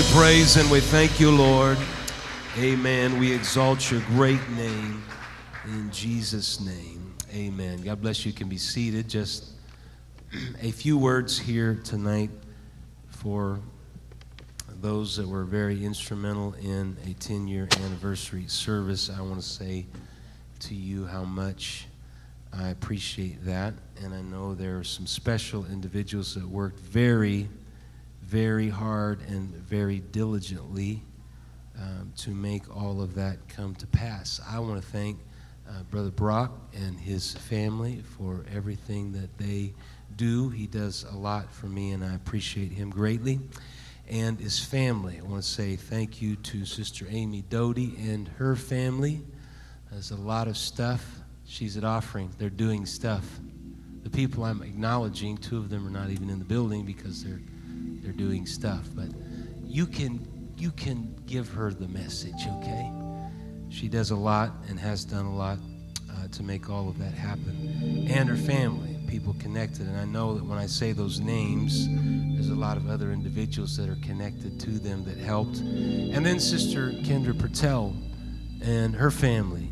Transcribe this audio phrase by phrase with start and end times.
[0.00, 1.76] you praise and we thank you, Lord.
[2.58, 3.18] Amen.
[3.18, 5.02] We exalt your great name
[5.66, 7.14] in Jesus' name.
[7.34, 7.82] Amen.
[7.82, 8.32] God bless you.
[8.32, 9.10] You can be seated.
[9.10, 9.50] Just
[10.62, 12.30] a few words here tonight
[13.08, 13.60] for
[14.80, 19.10] those that were very instrumental in a 10 year anniversary service.
[19.10, 19.84] I want to say
[20.60, 21.88] to you how much
[22.54, 23.74] I appreciate that.
[24.02, 27.48] And I know there are some special individuals that worked very
[28.30, 31.02] very hard and very diligently
[31.76, 34.40] um, to make all of that come to pass.
[34.48, 35.18] I want to thank
[35.68, 39.74] uh, Brother Brock and his family for everything that they
[40.14, 40.48] do.
[40.48, 43.40] He does a lot for me, and I appreciate him greatly.
[44.08, 45.18] And his family.
[45.18, 49.22] I want to say thank you to Sister Amy Doty and her family.
[49.90, 51.04] There's a lot of stuff.
[51.46, 52.30] She's at offering.
[52.38, 53.24] They're doing stuff.
[54.04, 57.40] The people I'm acknowledging, two of them are not even in the building because they're
[58.02, 58.88] they're doing stuff.
[58.94, 59.08] But
[59.64, 60.26] you can
[60.56, 62.92] you can give her the message, okay?
[63.70, 65.58] She does a lot and has done a lot
[66.10, 69.86] uh, to make all of that happen, and her family, people connected.
[69.86, 71.88] And I know that when I say those names,
[72.34, 75.58] there's a lot of other individuals that are connected to them that helped.
[75.58, 77.96] And then Sister Kendra Patel
[78.62, 79.70] and her family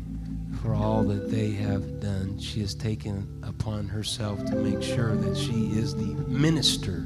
[0.61, 2.39] for all that they have done.
[2.39, 7.05] She has taken upon herself to make sure that she is the minister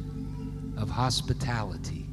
[0.84, 2.08] of hospitality.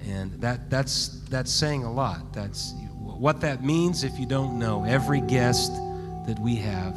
[0.00, 2.32] And that, that's, that's saying a lot.
[2.32, 4.84] That's what that means if you don't know.
[4.84, 5.72] Every guest
[6.26, 6.96] that we have,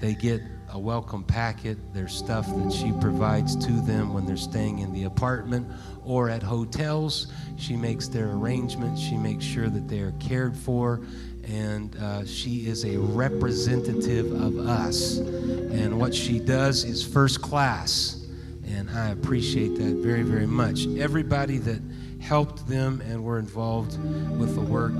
[0.00, 1.76] they get a welcome packet.
[1.92, 5.70] There's stuff that she provides to them when they're staying in the apartment
[6.02, 7.30] or at hotels.
[7.58, 9.00] She makes their arrangements.
[9.00, 11.02] She makes sure that they are cared for.
[11.44, 15.18] And uh, she is a representative of us.
[15.18, 18.21] And what she does is first class
[18.66, 20.86] and I appreciate that very, very much.
[20.86, 21.80] Everybody that
[22.20, 23.98] helped them and were involved
[24.38, 24.92] with the work.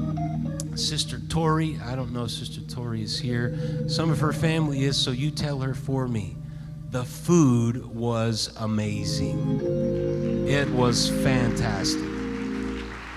[0.77, 3.57] Sister Tori, I don't know if Sister Tori is here.
[3.89, 6.37] Some of her family is, so you tell her for me.
[6.91, 9.61] The food was amazing.
[10.49, 12.03] It was fantastic.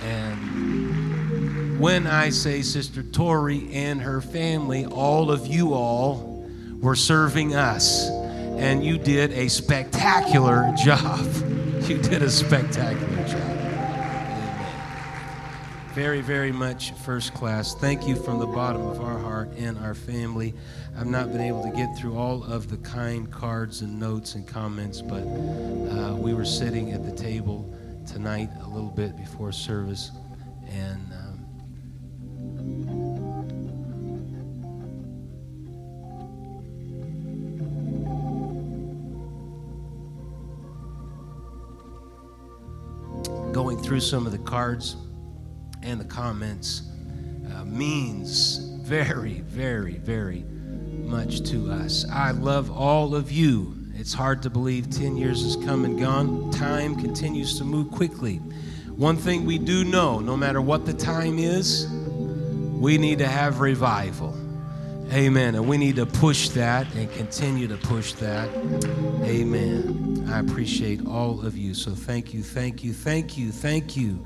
[0.04, 6.48] And when I say Sister Tori and her family, all of you all
[6.80, 8.10] were serving us
[8.58, 11.28] and you did a spectacular job.
[11.86, 13.44] You did a spectacular job.
[13.44, 14.66] Amen.
[15.94, 17.76] Very, very much first class.
[17.76, 20.56] Thank you from the bottom of our heart and our family.
[20.98, 24.48] I've not been able to get through all of the kind cards and notes and
[24.48, 27.72] comments, but uh, we were sitting at the table
[28.08, 30.10] tonight a little bit before service,
[30.68, 31.14] and
[43.56, 44.98] going through some of the cards
[45.82, 46.92] and the comments
[47.54, 50.44] uh, means very, very, very
[51.06, 52.06] much to us.
[52.12, 53.74] I love all of you.
[53.94, 56.52] It's hard to believe 10 years has come and gone.
[56.52, 58.40] Time continues to move quickly.
[58.98, 63.62] One thing we do know no matter what the time is, we need to have
[63.62, 64.36] revival.
[65.14, 65.56] Amen.
[65.56, 68.50] And we need to push that and continue to push that.
[69.24, 70.05] Amen.
[70.28, 71.74] I appreciate all of you.
[71.74, 74.26] So thank you, thank you, thank you, thank you.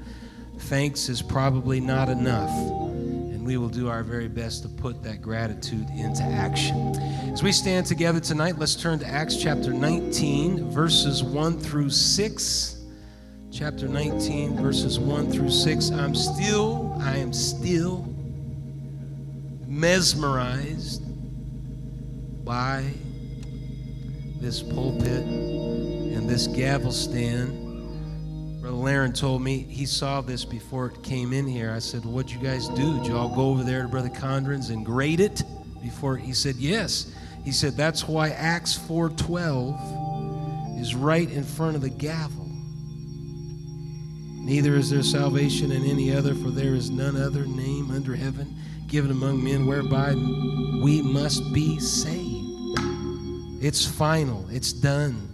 [0.59, 2.49] Thanks is probably not enough.
[2.49, 6.95] And we will do our very best to put that gratitude into action.
[7.31, 12.75] As we stand together tonight, let's turn to Acts chapter 19, verses 1 through 6.
[13.51, 15.91] Chapter 19, verses 1 through 6.
[15.91, 18.07] I'm still, I am still
[19.65, 21.03] mesmerized
[22.45, 22.83] by
[24.39, 25.23] this pulpit
[26.19, 28.59] and this gavel stand.
[28.59, 31.71] Brother Laren told me he saw this before it came in here.
[31.71, 32.97] I said, What'd you guys do?
[32.97, 35.43] Did y'all go over there to Brother Condren's and grade it
[35.81, 36.17] before?
[36.17, 37.15] He said, Yes.
[37.45, 42.47] He said, That's why Acts 4.12 is right in front of the gavel.
[44.43, 48.57] Neither is there salvation in any other, for there is none other name under heaven
[48.89, 50.15] given among men whereby
[50.83, 52.43] we must be saved.
[53.61, 55.28] It's final, it's done.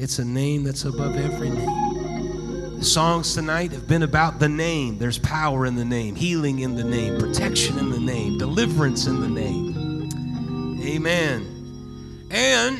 [0.00, 2.78] It's a name that's above every name.
[2.78, 4.96] The songs tonight have been about the name.
[4.96, 9.20] There's power in the name, healing in the name, protection in the name, deliverance in
[9.20, 10.80] the name.
[10.82, 12.26] Amen.
[12.30, 12.78] And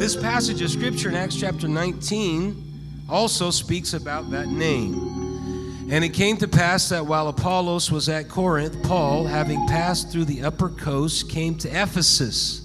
[0.00, 5.90] this passage of scripture in Acts chapter 19 also speaks about that name.
[5.90, 10.24] And it came to pass that while Apollos was at Corinth, Paul, having passed through
[10.24, 12.63] the upper coast, came to Ephesus.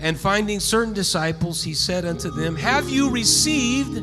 [0.00, 3.94] And finding certain disciples, he said unto them, Have you received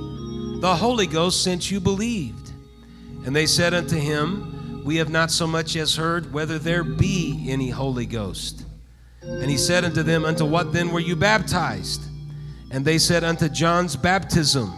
[0.62, 2.52] the Holy Ghost since you believed?
[3.26, 7.46] And they said unto him, We have not so much as heard whether there be
[7.48, 8.64] any Holy Ghost.
[9.24, 12.02] And he said unto them, Unto what then were you baptized?
[12.70, 14.72] And they said, Unto John's baptism.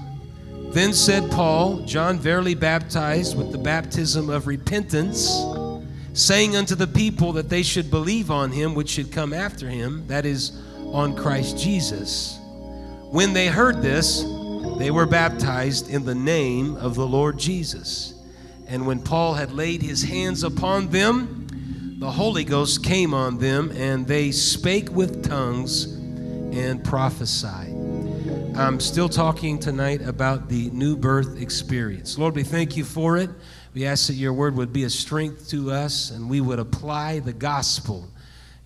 [0.71, 5.29] Then said Paul, John verily baptized with the baptism of repentance,
[6.13, 10.05] saying unto the people that they should believe on him which should come after him,
[10.07, 10.51] that is,
[10.93, 12.39] on Christ Jesus.
[13.11, 14.23] When they heard this,
[14.77, 18.13] they were baptized in the name of the Lord Jesus.
[18.67, 23.71] And when Paul had laid his hands upon them, the Holy Ghost came on them,
[23.75, 27.73] and they spake with tongues and prophesied.
[28.55, 32.17] I'm still talking tonight about the new birth experience.
[32.17, 33.29] Lord, we thank you for it.
[33.73, 37.19] We ask that your word would be a strength to us and we would apply
[37.19, 38.09] the gospel.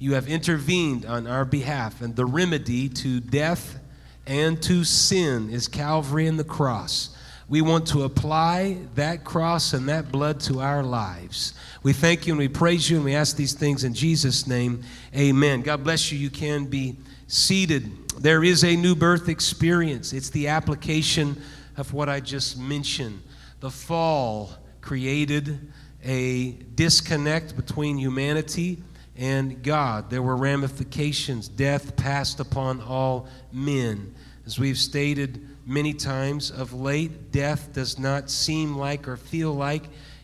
[0.04, 3.80] You have intervened on our behalf, and the remedy to death
[4.28, 7.16] and to sin is Calvary and the cross.
[7.48, 11.54] We want to apply that cross and that blood to our lives.
[11.84, 14.84] We thank you and we praise you and we ask these things in Jesus' name.
[15.16, 15.62] Amen.
[15.62, 16.20] God bless you.
[16.20, 16.98] You can be
[17.28, 17.90] seated.
[18.20, 21.42] There is a new birth experience, it's the application
[21.78, 23.22] of what I just mentioned.
[23.62, 24.52] The fall
[24.82, 25.72] created
[26.04, 28.84] a disconnect between humanity
[29.18, 30.10] and God.
[30.10, 31.48] There were ramifications.
[31.48, 34.14] Death passed upon all men.
[34.46, 39.84] As we've stated many times of late, death does not seem like or feel like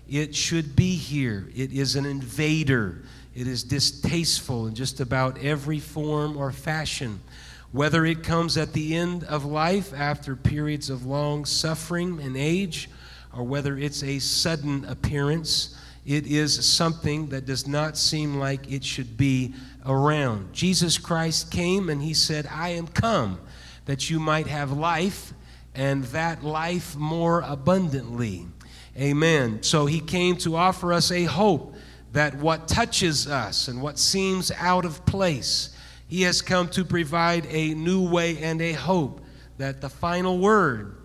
[0.09, 1.49] it should be here.
[1.55, 3.03] It is an invader.
[3.35, 7.21] It is distasteful in just about every form or fashion.
[7.71, 12.89] Whether it comes at the end of life after periods of long suffering and age,
[13.31, 18.83] or whether it's a sudden appearance, it is something that does not seem like it
[18.83, 19.53] should be
[19.85, 20.53] around.
[20.53, 23.39] Jesus Christ came and he said, I am come
[23.85, 25.33] that you might have life
[25.75, 28.45] and that life more abundantly.
[28.97, 29.63] Amen.
[29.63, 31.75] So he came to offer us a hope
[32.11, 35.75] that what touches us and what seems out of place,
[36.07, 39.21] he has come to provide a new way and a hope
[39.57, 40.95] that the final word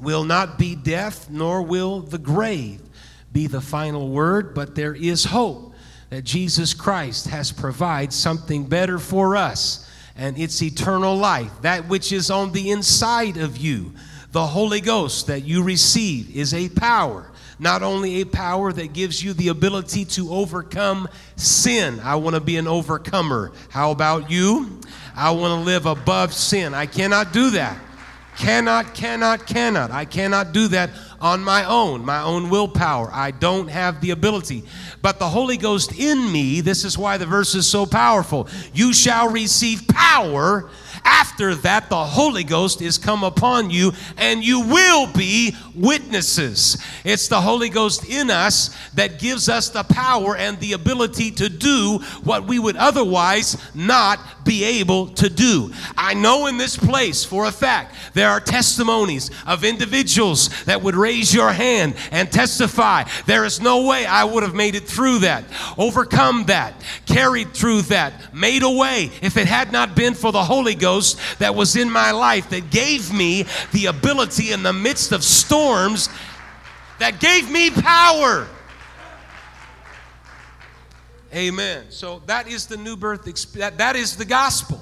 [0.00, 2.80] will not be death, nor will the grave
[3.32, 5.74] be the final word, but there is hope
[6.10, 12.12] that Jesus Christ has provided something better for us, and it's eternal life, that which
[12.12, 13.92] is on the inside of you.
[14.32, 19.22] The Holy Ghost that you receive is a power, not only a power that gives
[19.22, 22.00] you the ability to overcome sin.
[22.00, 23.52] I want to be an overcomer.
[23.70, 24.80] How about you?
[25.16, 26.74] I want to live above sin.
[26.74, 27.78] I cannot do that.
[28.36, 29.90] Cannot, cannot, cannot.
[29.90, 30.90] I cannot do that
[31.20, 33.10] on my own, my own willpower.
[33.12, 34.64] I don't have the ability.
[35.02, 38.48] But the Holy Ghost in me, this is why the verse is so powerful.
[38.72, 40.70] You shall receive power
[41.06, 46.82] after that, the Holy Ghost is come upon you, and you will be witnesses.
[47.04, 51.48] It's the Holy Ghost in us that gives us the power and the ability to
[51.48, 55.72] do what we would otherwise not be able to do.
[55.96, 60.96] I know in this place for a fact there are testimonies of individuals that would
[60.96, 63.04] raise your hand and testify.
[63.26, 65.44] There is no way I would have made it through that,
[65.78, 66.74] overcome that,
[67.06, 70.95] carried through that, made a way if it had not been for the Holy Ghost
[70.96, 75.22] Ghost that was in my life that gave me the ability in the midst of
[75.22, 76.08] storms,
[76.98, 78.48] that gave me power.
[81.34, 81.84] Amen.
[81.90, 83.24] So that is the new birth,
[83.54, 84.80] that, that is the gospel.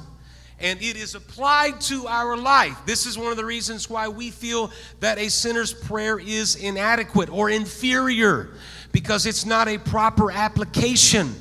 [0.61, 2.79] And it is applied to our life.
[2.87, 7.29] This is one of the reasons why we feel that a sinner's prayer is inadequate
[7.29, 8.51] or inferior
[8.93, 11.35] because it's not a proper application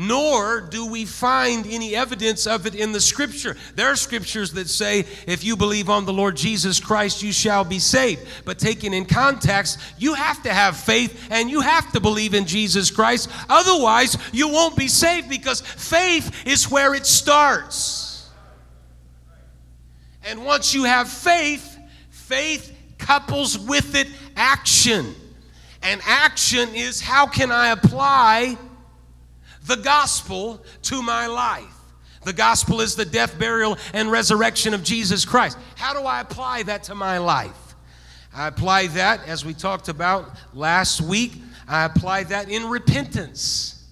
[0.00, 3.56] nor do we find any evidence of it in the scripture.
[3.74, 7.64] There are scriptures that say, if you believe on the Lord Jesus Christ, you shall
[7.64, 8.24] be saved.
[8.44, 12.46] But taken in context, you have to have faith and you have to believe in
[12.46, 13.28] Jesus Christ.
[13.48, 18.30] Otherwise, you won't be saved because faith is where it starts.
[20.22, 21.76] And once you have faith,
[22.10, 25.12] faith couples with it action.
[25.82, 28.58] And action is how can I apply
[29.68, 31.64] the gospel to my life.
[32.24, 35.56] The gospel is the death, burial, and resurrection of Jesus Christ.
[35.76, 37.74] How do I apply that to my life?
[38.34, 41.32] I apply that, as we talked about last week,
[41.68, 43.86] I apply that in repentance.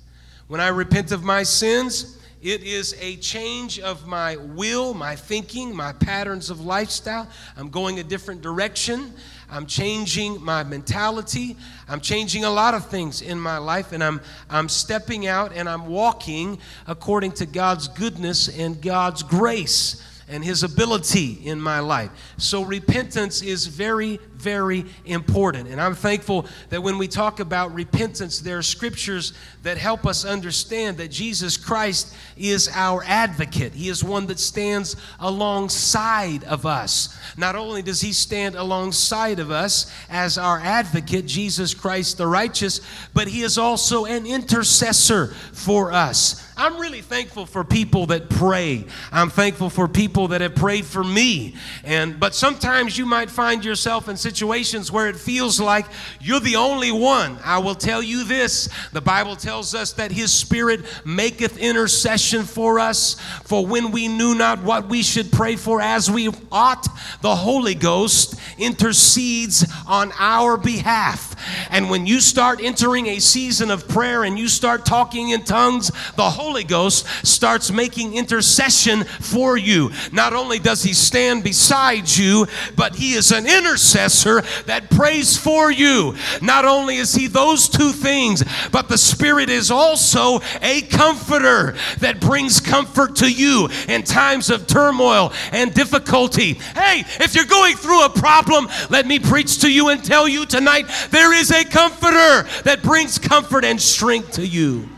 [0.49, 5.75] When I repent of my sins, it is a change of my will, my thinking,
[5.75, 7.29] my patterns of lifestyle.
[7.57, 9.13] I'm going a different direction.
[9.51, 11.57] I'm changing my mentality.
[11.89, 15.69] I'm changing a lot of things in my life, and I'm, I'm stepping out and
[15.69, 22.11] I'm walking according to God's goodness and God's grace and His ability in my life.
[22.37, 25.69] So, repentance is very, very important.
[25.69, 30.25] And I'm thankful that when we talk about repentance, there are scriptures that help us
[30.25, 33.75] understand that Jesus Christ is our advocate.
[33.75, 37.17] He is one that stands alongside of us.
[37.37, 42.81] Not only does he stand alongside of us as our advocate, Jesus Christ the righteous,
[43.15, 46.43] but he is also an intercessor for us.
[46.59, 48.87] I'm really thankful for people that pray.
[49.13, 51.55] I'm thankful for people that have prayed for me.
[51.85, 55.87] And but sometimes you might find yourself in situations where it feels like
[56.21, 57.39] you're the only one.
[57.45, 58.69] I will tell you this.
[58.93, 63.15] The Bible tells us that his spirit maketh intercession for us
[63.45, 66.89] for when we knew not what we should pray for as we ought,
[67.21, 71.37] the Holy Ghost intercedes on our behalf.
[71.71, 75.93] And when you start entering a season of prayer and you start talking in tongues,
[76.17, 79.93] the Holy Ghost starts making intercession for you.
[80.13, 85.71] Not only does He stand beside you, but He is an intercessor that prays for
[85.71, 86.17] you.
[86.43, 88.43] Not only is He those two things,
[88.73, 94.67] but the Spirit is also a comforter that brings comfort to you in times of
[94.67, 96.55] turmoil and difficulty.
[96.75, 100.47] Hey, if you're going through a problem, let me preach to you and tell you
[100.47, 104.89] tonight there is a comforter that brings comfort and strength to you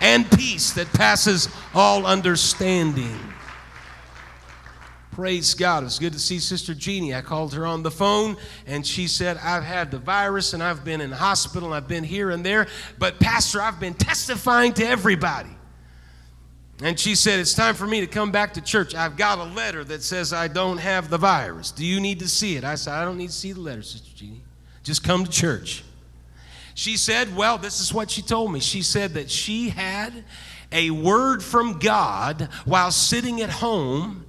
[0.00, 3.31] and peace that passes all understanding.
[5.12, 5.82] Praise God.
[5.82, 7.14] It was good to see Sister Jeannie.
[7.14, 10.86] I called her on the phone and she said, I've had the virus and I've
[10.86, 12.66] been in hospital and I've been here and there,
[12.98, 15.50] but Pastor, I've been testifying to everybody.
[16.82, 18.94] And she said, It's time for me to come back to church.
[18.94, 21.70] I've got a letter that says I don't have the virus.
[21.72, 22.64] Do you need to see it?
[22.64, 24.40] I said, I don't need to see the letter, Sister Jeannie.
[24.82, 25.84] Just come to church.
[26.74, 28.60] She said, Well, this is what she told me.
[28.60, 30.24] She said that she had
[30.72, 34.24] a word from God while sitting at home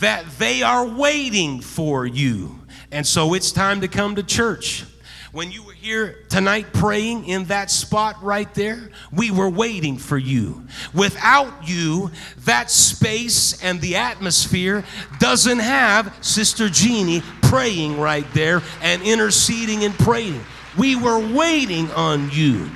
[0.00, 2.60] that they are waiting for you.
[2.90, 4.84] And so it's time to come to church.
[5.32, 10.16] When you were here tonight praying in that spot right there, we were waiting for
[10.16, 10.66] you.
[10.94, 12.10] Without you,
[12.44, 14.84] that space and the atmosphere
[15.18, 20.40] doesn't have Sister Jeannie praying right there and interceding and praying.
[20.78, 22.70] We were waiting on you.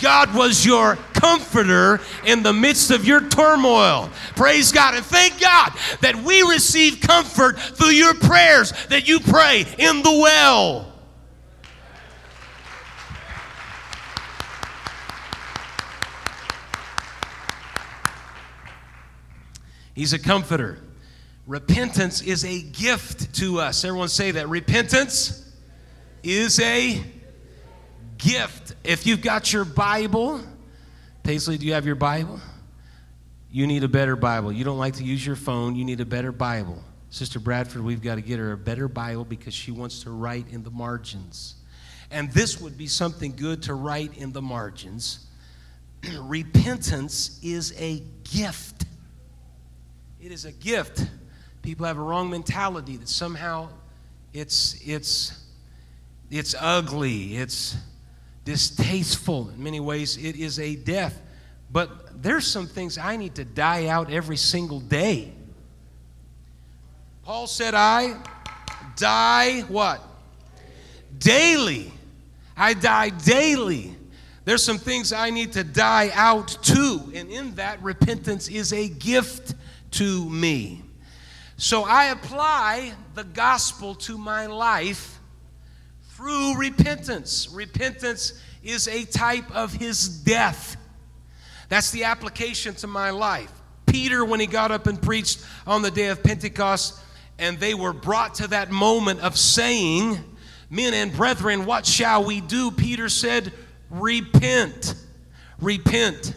[0.00, 4.10] God was your comforter in the midst of your turmoil.
[4.36, 4.94] Praise God.
[4.94, 10.12] And thank God that we receive comfort through your prayers that you pray in the
[10.12, 10.92] well.
[19.94, 20.78] He's a comforter.
[21.48, 23.84] Repentance is a gift to us.
[23.84, 24.48] Everyone say that.
[24.48, 25.50] Repentance
[26.22, 27.02] is a
[28.18, 28.74] gift.
[28.84, 30.40] If you've got your Bible,
[31.22, 32.40] Paisley, do you have your Bible?
[33.50, 34.52] You need a better Bible.
[34.52, 36.82] You don't like to use your phone, you need a better Bible.
[37.10, 40.46] Sister Bradford, we've got to get her a better Bible because she wants to write
[40.50, 41.54] in the margins.
[42.10, 45.26] And this would be something good to write in the margins.
[46.20, 48.84] Repentance is a gift.
[50.20, 51.06] It is a gift.
[51.62, 53.68] People have a wrong mentality that somehow
[54.32, 55.44] it's it's
[56.30, 57.36] it's ugly.
[57.36, 57.76] It's
[58.48, 60.16] distasteful in many ways.
[60.16, 61.20] It is a death.
[61.70, 65.34] But there's some things I need to die out every single day.
[67.24, 68.16] Paul said, I
[68.96, 70.00] die what?
[71.18, 71.92] Daily.
[72.56, 73.94] I die daily.
[74.46, 77.12] There's some things I need to die out too.
[77.14, 79.54] And in that, repentance is a gift
[79.90, 80.84] to me.
[81.58, 85.17] So I apply the gospel to my life
[86.18, 87.48] through repentance.
[87.52, 88.32] Repentance
[88.64, 90.76] is a type of his death.
[91.68, 93.52] That's the application to my life.
[93.86, 96.98] Peter, when he got up and preached on the day of Pentecost,
[97.38, 100.18] and they were brought to that moment of saying,
[100.68, 102.72] Men and brethren, what shall we do?
[102.72, 103.52] Peter said,
[103.88, 104.96] Repent.
[105.60, 106.34] Repent.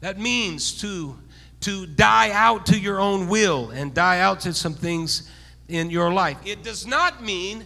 [0.00, 1.18] That means to,
[1.60, 5.30] to die out to your own will and die out to some things
[5.66, 6.36] in your life.
[6.44, 7.64] It does not mean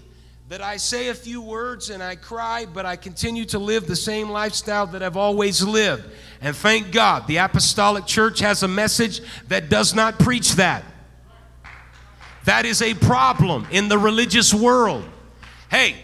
[0.49, 3.97] that I say a few words and I cry, but I continue to live the
[3.97, 6.05] same lifestyle that I've always lived.
[6.40, 10.85] And thank God, the Apostolic Church has a message that does not preach that.
[12.47, 15.05] That is a problem in the religious world.
[15.71, 15.97] Hey,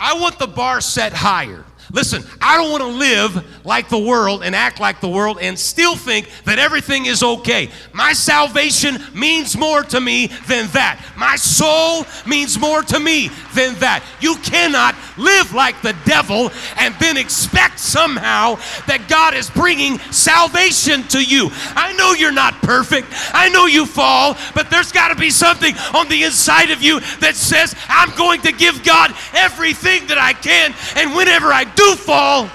[0.00, 1.62] I want the bar set higher.
[1.92, 5.58] Listen, I don't want to live like the world and act like the world and
[5.58, 7.68] still think that everything is okay.
[7.92, 11.04] My salvation means more to me than that.
[11.16, 14.02] My soul means more to me than that.
[14.20, 18.56] You cannot live like the devil and then expect somehow
[18.86, 21.50] that God is bringing salvation to you.
[21.76, 23.08] I know you're not perfect.
[23.34, 27.00] I know you fall, but there's got to be something on the inside of you
[27.20, 30.74] that says, I'm going to give God everything that I can.
[30.96, 32.48] And whenever I do fall,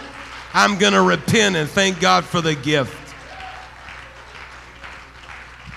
[0.54, 2.96] I'm going to repent and thank God for the gift.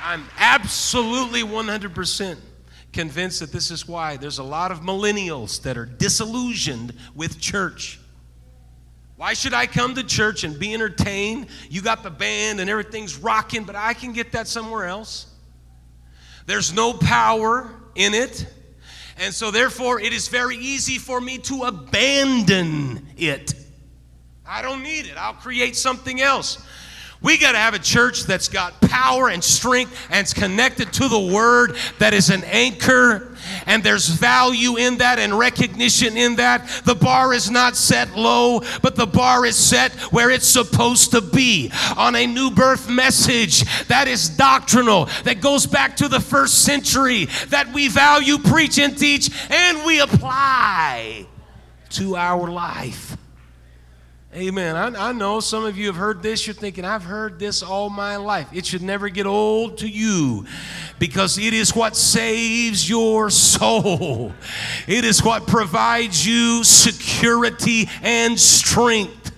[0.02, 2.37] I'm absolutely 100%
[2.92, 7.99] convinced that this is why there's a lot of millennials that are disillusioned with church.
[9.16, 11.49] Why should I come to church and be entertained?
[11.69, 15.26] You got the band and everything's rocking, but I can get that somewhere else.
[16.47, 18.47] There's no power in it.
[19.21, 23.53] And so, therefore, it is very easy for me to abandon it.
[24.47, 25.12] I don't need it.
[25.19, 26.65] I'll create something else.
[27.23, 31.09] We got to have a church that's got power and strength and it's connected to
[31.09, 33.37] the word that is an anchor
[33.67, 36.67] and there's value in that and recognition in that.
[36.85, 41.21] The bar is not set low, but the bar is set where it's supposed to
[41.21, 46.65] be on a new birth message that is doctrinal, that goes back to the first
[46.65, 51.27] century, that we value, preach, and teach, and we apply
[51.91, 53.17] to our life.
[54.32, 54.76] Amen.
[54.76, 56.46] I, I, know some of you have heard this.
[56.46, 58.49] You're thinking, I've heard this all my life.
[58.52, 60.46] It should never get old to you
[61.00, 64.32] because it is what saves your soul,
[64.87, 69.32] it is what provides you security and strength.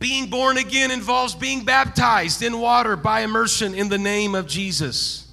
[0.00, 5.30] Being born again involves being baptized in water by immersion in the name of Jesus.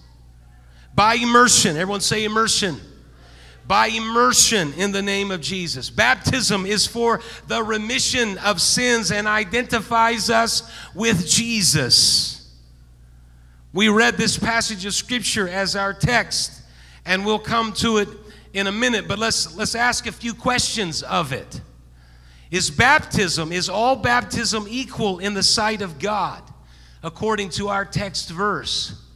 [0.94, 1.76] By immersion.
[1.76, 2.82] Everyone say immersion
[3.68, 5.90] by immersion in the name of Jesus.
[5.90, 12.56] Baptism is for the remission of sins and identifies us with Jesus.
[13.74, 16.62] We read this passage of scripture as our text,
[17.06, 18.10] and we'll come to it
[18.54, 21.62] in a minute, but let's, let's ask a few questions of it.
[22.50, 26.42] Is baptism, is all baptism equal in the sight of God,
[27.04, 29.07] according to our text verse?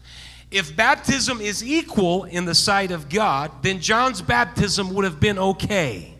[0.51, 5.39] If baptism is equal in the sight of God, then John's baptism would have been
[5.39, 6.13] okay.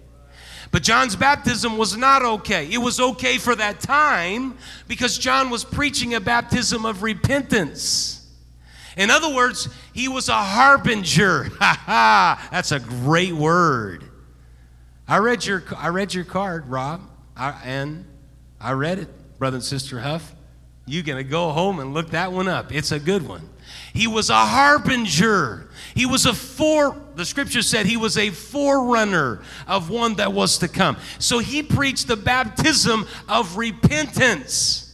[0.72, 2.66] But John's baptism was not okay.
[2.72, 8.18] It was okay for that time because John was preaching a baptism of repentance.
[8.96, 11.44] In other words, he was a harbinger.
[11.60, 12.48] Ha ha!
[12.52, 14.06] That's a great word.
[15.08, 17.02] I read your I read your card, Rob,
[17.38, 18.06] and
[18.60, 20.34] I read it, brother and sister Huff.
[20.86, 22.74] You're gonna go home and look that one up.
[22.74, 23.50] It's a good one.
[23.94, 25.70] He was a harbinger.
[25.94, 30.60] He was a fore, the scripture said he was a forerunner of one that was
[30.60, 30.98] to come.
[31.20, 34.88] So he preached the baptism of repentance.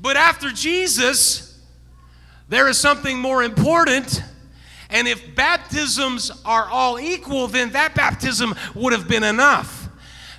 [0.00, 1.60] But after Jesus,
[2.48, 4.22] there is something more important.
[4.90, 9.88] And if baptisms are all equal, then that baptism would have been enough.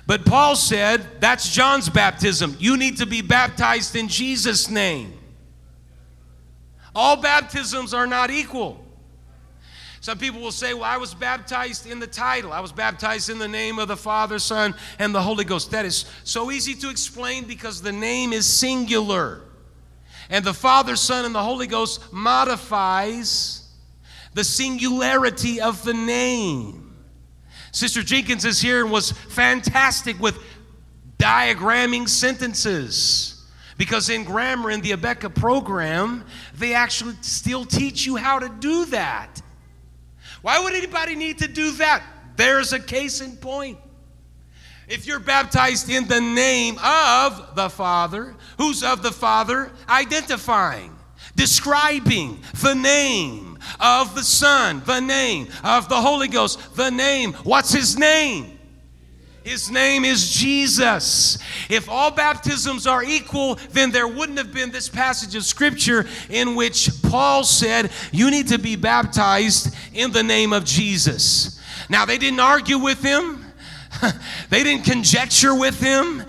[0.06, 2.56] But Paul said, that's John's baptism.
[2.58, 5.17] You need to be baptized in Jesus' name.
[6.98, 8.84] All baptisms are not equal.
[10.00, 12.52] Some people will say, Well, I was baptized in the title.
[12.52, 15.70] I was baptized in the name of the Father, Son, and the Holy Ghost.
[15.70, 19.42] That is so easy to explain because the name is singular.
[20.28, 23.70] And the Father, Son, and the Holy Ghost modifies
[24.34, 26.96] the singularity of the name.
[27.70, 30.36] Sister Jenkins is here and was fantastic with
[31.16, 33.37] diagramming sentences.
[33.78, 38.84] Because in grammar, in the Abeka program, they actually still teach you how to do
[38.86, 39.40] that.
[40.42, 42.02] Why would anybody need to do that?
[42.36, 43.78] There's a case in point.
[44.88, 49.70] If you're baptized in the name of the Father, who's of the Father?
[49.88, 50.96] Identifying,
[51.36, 57.32] describing the name of the Son, the name of the Holy Ghost, the name.
[57.44, 58.57] What's his name?
[59.44, 61.38] His name is Jesus.
[61.70, 66.54] If all baptisms are equal, then there wouldn't have been this passage of scripture in
[66.54, 71.60] which Paul said, You need to be baptized in the name of Jesus.
[71.88, 73.44] Now, they didn't argue with him,
[74.50, 76.24] they didn't conjecture with him.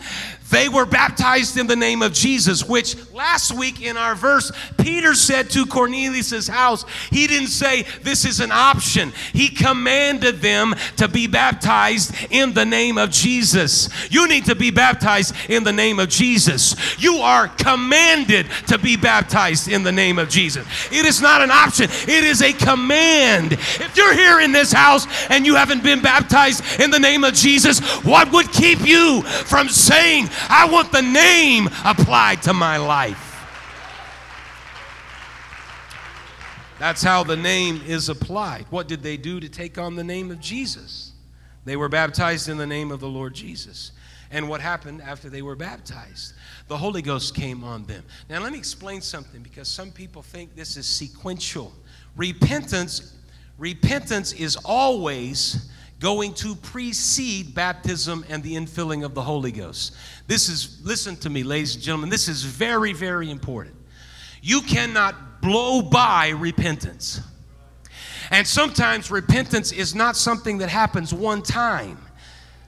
[0.50, 5.14] They were baptized in the name of Jesus, which last week in our verse, Peter
[5.14, 9.12] said to Cornelius' house, he didn't say this is an option.
[9.34, 13.90] He commanded them to be baptized in the name of Jesus.
[14.12, 16.76] You need to be baptized in the name of Jesus.
[17.02, 20.66] You are commanded to be baptized in the name of Jesus.
[20.92, 23.54] It is not an option, it is a command.
[23.54, 27.34] If you're here in this house and you haven't been baptized in the name of
[27.34, 33.26] Jesus, what would keep you from saying, I want the name applied to my life.
[36.80, 38.66] That's how the name is applied.
[38.70, 41.12] What did they do to take on the name of Jesus?
[41.66, 43.92] They were baptized in the name of the Lord Jesus.
[44.32, 46.34] And what happened after they were baptized?
[46.68, 48.04] The Holy Ghost came on them.
[48.30, 51.74] Now, let me explain something because some people think this is sequential.
[52.16, 53.16] Repentance,
[53.58, 55.70] repentance is always
[56.00, 59.96] going to precede baptism and the infilling of the Holy Ghost.
[60.28, 63.76] This is, listen to me, ladies and gentlemen, this is very, very important.
[64.42, 67.22] You cannot blow by repentance.
[68.32, 71.98] And sometimes repentance is not something that happens one time.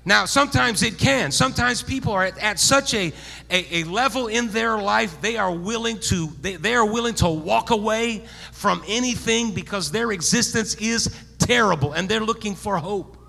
[0.03, 1.31] Now, sometimes it can.
[1.31, 3.13] Sometimes people are at, at such a,
[3.51, 7.29] a, a, level in their life, they are willing to, they, they are willing to
[7.29, 13.20] walk away from anything because their existence is terrible and they're looking for hope.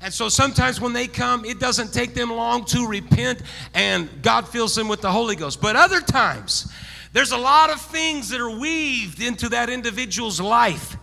[0.00, 3.42] And so sometimes when they come, it doesn't take them long to repent
[3.74, 5.60] and God fills them with the Holy Ghost.
[5.60, 6.72] But other times,
[7.12, 10.97] there's a lot of things that are weaved into that individual's life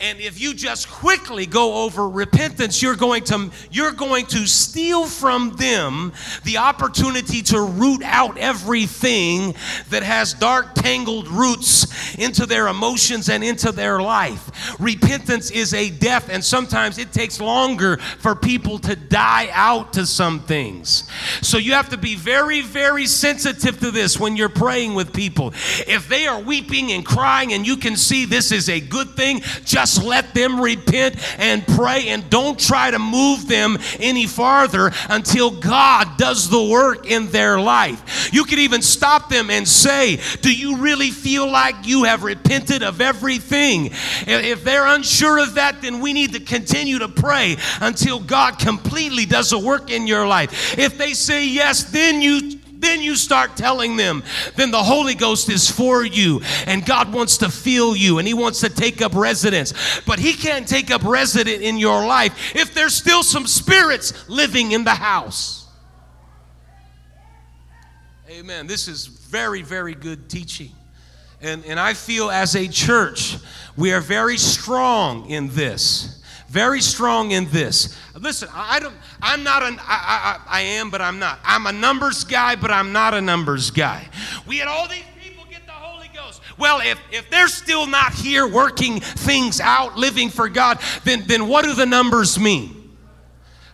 [0.00, 5.06] and if you just quickly go over repentance, you're going to you're going to steal
[5.06, 6.12] from them
[6.44, 9.56] the opportunity to root out everything
[9.90, 14.78] that has dark tangled roots into their emotions and into their life.
[14.78, 20.06] Repentance is a death and sometimes it takes longer for people to die out to
[20.06, 21.10] some things.
[21.42, 25.48] So you have to be very very sensitive to this when you're praying with people.
[25.88, 29.40] If they are weeping and crying and you can see this is a good thing,
[29.64, 34.92] just just let them repent and pray and don't try to move them any farther
[35.08, 38.30] until God does the work in their life.
[38.32, 42.82] You could even stop them and say, Do you really feel like you have repented
[42.82, 43.90] of everything?
[44.26, 49.24] If they're unsure of that, then we need to continue to pray until God completely
[49.24, 50.78] does a work in your life.
[50.78, 54.22] If they say yes, then you then you start telling them,
[54.56, 58.34] then the Holy Ghost is for you and God wants to fill you and He
[58.34, 59.72] wants to take up residence.
[60.06, 64.72] But He can't take up residence in your life if there's still some spirits living
[64.72, 65.66] in the house.
[68.30, 68.66] Amen.
[68.66, 70.70] This is very, very good teaching.
[71.40, 73.36] And, and I feel as a church,
[73.76, 76.17] we are very strong in this
[76.48, 77.96] very strong in this.
[78.18, 81.38] Listen, I don't, I'm not an, I, I, I am, but I'm not.
[81.44, 84.08] I'm a numbers guy, but I'm not a numbers guy.
[84.46, 86.40] We had all these people get the Holy Ghost.
[86.58, 91.48] Well, if, if they're still not here working things out, living for God, then, then
[91.48, 92.96] what do the numbers mean?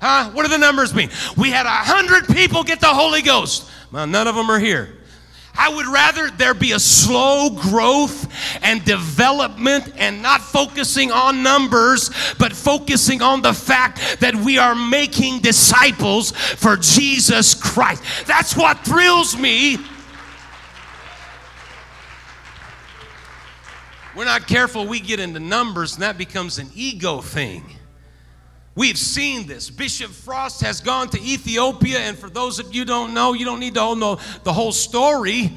[0.00, 0.30] Huh?
[0.32, 1.10] What do the numbers mean?
[1.36, 3.70] We had a hundred people get the Holy Ghost.
[3.92, 4.98] Well, none of them are here.
[5.56, 8.28] I would rather there be a slow growth
[8.62, 14.74] and development and not focusing on numbers, but focusing on the fact that we are
[14.74, 18.02] making disciples for Jesus Christ.
[18.26, 19.78] That's what thrills me.
[24.16, 27.64] We're not careful, we get into numbers, and that becomes an ego thing.
[28.76, 29.70] We've seen this.
[29.70, 33.60] Bishop Frost has gone to Ethiopia, and for those of you don't know, you don't
[33.60, 35.52] need to know the whole story.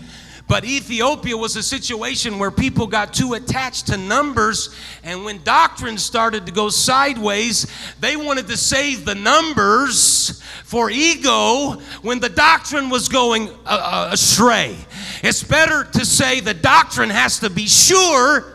[0.48, 5.98] But Ethiopia was a situation where people got too attached to numbers, and when doctrine
[5.98, 7.66] started to go sideways,
[8.00, 14.10] they wanted to save the numbers for ego when the doctrine was going uh, uh
[14.12, 14.78] astray.
[15.24, 18.46] It's better to say the doctrine has to be sure.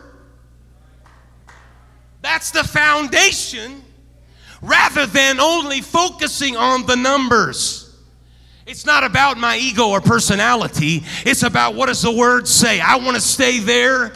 [2.23, 3.83] That's the foundation
[4.63, 7.95] rather than only focusing on the numbers.
[8.65, 11.03] It's not about my ego or personality.
[11.27, 12.81] It's about what does the word say?
[12.81, 14.13] I want to stay there.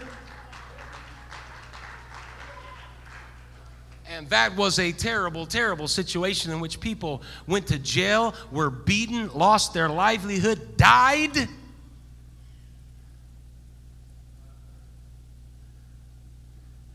[4.09, 9.29] And that was a terrible, terrible situation in which people went to jail, were beaten,
[9.35, 11.49] lost their livelihood, died.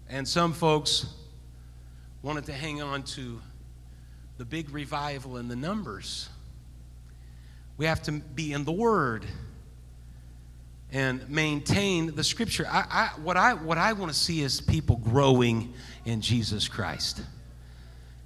[0.10, 1.06] And some folks
[2.22, 3.42] wanted to hang on to
[4.38, 6.30] the big revival and the numbers.
[7.78, 9.26] We have to be in the Word
[10.92, 12.68] and maintain the Scripture.
[12.70, 15.74] I, I, what I, what I want to see is people growing
[16.06, 17.24] in Jesus Christ.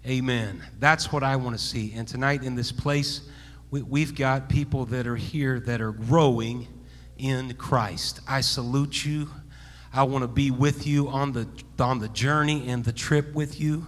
[0.05, 0.61] Amen.
[0.79, 1.93] That's what I want to see.
[1.93, 3.21] And tonight in this place,
[3.71, 6.67] we, we've got people that are here that are growing
[7.17, 8.19] in Christ.
[8.27, 9.29] I salute you.
[9.95, 11.47] I want to be with you on the,
[11.79, 13.85] on the journey and the trip with you.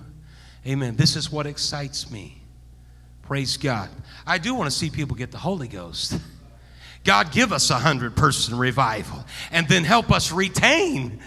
[0.66, 0.96] Amen.
[0.96, 2.42] This is what excites me.
[3.24, 3.90] Praise God.
[4.26, 6.18] I do want to see people get the Holy Ghost.
[7.04, 11.20] God, give us a hundred person revival and then help us retain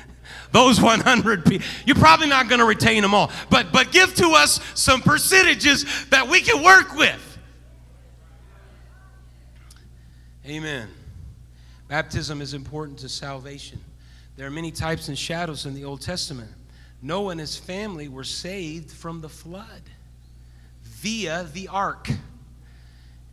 [0.51, 1.67] those 100 people.
[1.85, 5.85] You're probably not going to retain them all, but, but give to us some percentages
[6.09, 7.39] that we can work with.
[10.47, 10.89] Amen.
[11.89, 13.79] Baptism is important to salvation.
[14.37, 16.51] There are many types and shadows in the Old Testament.
[17.03, 19.83] Noah and his family were saved from the flood
[20.83, 22.09] via the ark.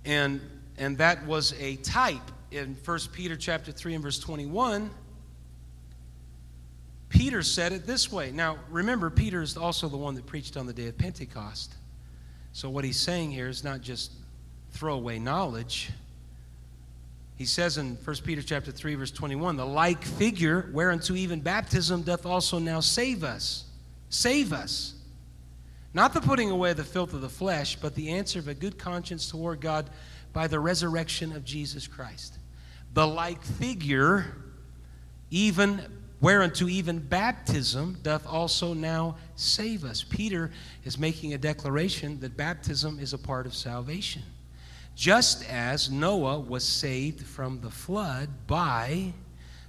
[0.05, 0.41] And,
[0.77, 4.89] and that was a type in 1 Peter chapter 3 and verse 21
[7.09, 8.31] Peter said it this way.
[8.31, 11.73] Now, remember, Peter is also the one that preached on the day of Pentecost.
[12.51, 14.11] So, what he's saying here is not just
[14.71, 15.89] throwaway knowledge.
[17.37, 22.01] He says in 1 Peter chapter 3, verse 21, the like figure whereunto even baptism
[22.01, 23.65] doth also now save us.
[24.09, 24.95] Save us.
[25.93, 28.55] Not the putting away of the filth of the flesh, but the answer of a
[28.55, 29.89] good conscience toward God
[30.33, 32.39] by the resurrection of Jesus Christ.
[32.93, 34.25] The like figure,
[35.29, 35.81] even
[36.19, 40.03] whereunto even baptism doth also now save us.
[40.03, 40.49] Peter
[40.83, 44.23] is making a declaration that baptism is a part of salvation.
[44.97, 49.13] Just as Noah was saved from the flood by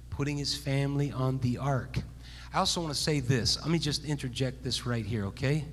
[0.09, 1.99] putting his family on the ark.
[2.51, 3.59] I also want to say this.
[3.61, 5.65] Let me just interject this right here, okay?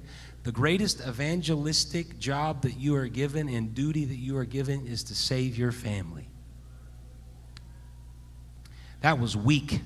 [0.42, 5.02] The greatest evangelistic job that you are given and duty that you are given is
[5.04, 6.28] to save your family.
[9.00, 9.80] That was weak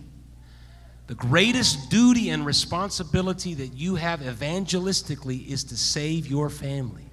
[1.10, 7.09] the greatest duty and responsibility that you have evangelistically is to save your family.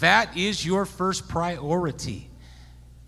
[0.00, 2.30] That is your first priority.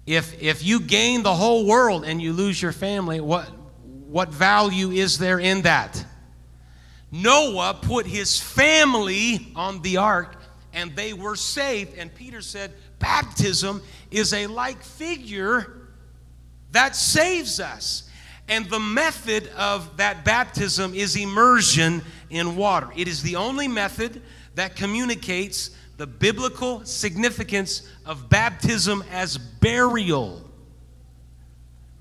[0.07, 3.49] If, if you gain the whole world and you lose your family, what,
[3.85, 6.05] what value is there in that?
[7.13, 10.37] Noah put his family on the ark
[10.73, 11.97] and they were saved.
[11.99, 15.89] And Peter said, baptism is a like figure
[16.73, 18.09] that saves us.
[18.49, 22.91] And the method of that baptism is immersion in water.
[22.97, 24.23] It is the only method
[24.57, 30.43] that communicates the biblical significance of baptism as burial.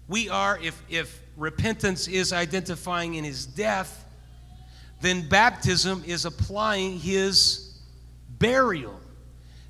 [0.08, 4.06] We are, if, if repentance is identifying in his death,
[5.02, 7.78] then baptism is applying his
[8.38, 8.98] burial.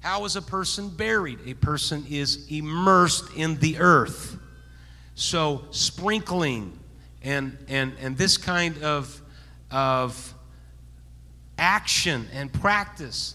[0.02, 1.40] How is a person buried?
[1.48, 4.38] A person is immersed in the earth.
[5.16, 6.78] So, sprinkling
[7.24, 9.24] and, and, and this kind of,
[9.72, 10.36] of
[11.58, 13.34] action and practice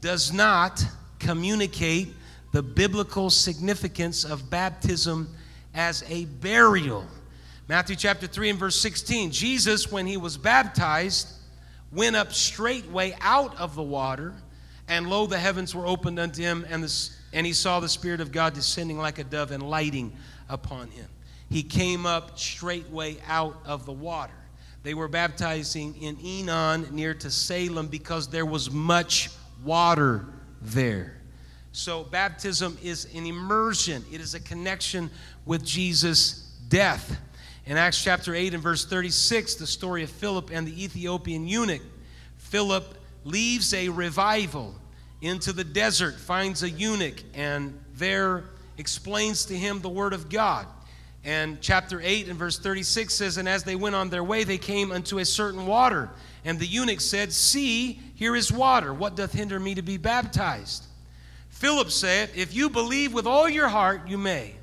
[0.00, 0.84] does not
[1.18, 2.14] communicate
[2.52, 5.28] the biblical significance of baptism
[5.74, 7.06] as a burial.
[7.68, 11.28] Matthew chapter 3 and verse 16 Jesus, when he was baptized,
[11.92, 14.34] went up straightway out of the water
[14.90, 18.20] and lo, the heavens were opened unto him, and, the, and he saw the Spirit
[18.20, 20.12] of God descending like a dove and lighting
[20.48, 21.06] upon him.
[21.48, 24.34] He came up straightway out of the water.
[24.82, 29.30] They were baptizing in Aenon near to Salem because there was much
[29.64, 30.26] water
[30.60, 31.16] there.
[31.72, 35.10] So, baptism is an immersion, it is a connection
[35.46, 37.18] with Jesus' death.
[37.66, 41.82] In Acts chapter 8 and verse 36, the story of Philip and the Ethiopian eunuch,
[42.38, 44.74] Philip leaves a revival
[45.20, 48.44] into the desert, finds a eunuch, and there
[48.78, 50.66] explains to him the word of God.
[51.24, 54.58] And chapter 8 and verse 36 says, And as they went on their way, they
[54.58, 56.10] came unto a certain water.
[56.44, 58.94] And the eunuch said, See, here is water.
[58.94, 60.84] What doth hinder me to be baptized?
[61.50, 64.54] Philip said, If you believe with all your heart, you may.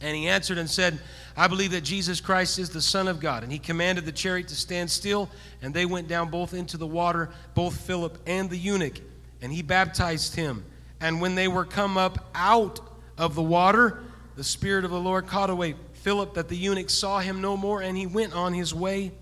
[0.00, 0.98] And he answered and said,
[1.36, 3.42] I believe that Jesus Christ is the Son of God.
[3.42, 5.28] And he commanded the chariot to stand still,
[5.60, 9.00] and they went down both into the water, both Philip and the eunuch
[9.42, 10.64] and he baptized him.
[11.00, 12.80] And when they were come up out
[13.16, 14.02] of the water,
[14.40, 17.82] the Spirit of the Lord caught away Philip, that the eunuch saw him no more,
[17.82, 19.12] and he went on his way